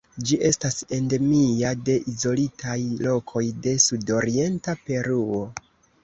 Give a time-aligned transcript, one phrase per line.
[0.27, 5.43] Ĝi estas endemia de izolitaj lokoj de sudorienta Peruo.